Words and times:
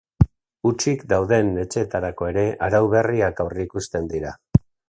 Hutsik 0.69 1.03
dauden 1.11 1.51
etxeetarako 1.65 2.31
ere 2.33 2.47
arau 2.71 2.83
berriak 2.97 3.47
aurreikusten 3.47 4.13
dira. 4.17 4.37